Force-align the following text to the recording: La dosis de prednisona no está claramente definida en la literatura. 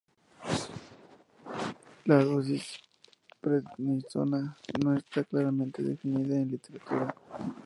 La 2.11 2.17
dosis 2.29 2.65
de 2.79 3.37
prednisona 3.43 4.41
no 4.83 4.97
está 4.97 5.23
claramente 5.23 5.83
definida 5.83 6.33
en 6.37 6.45
la 6.45 6.53
literatura. 6.57 7.15